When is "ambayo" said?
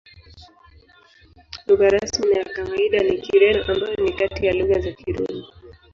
3.71-3.95